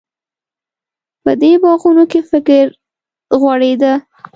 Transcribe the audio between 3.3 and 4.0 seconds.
غوړېده.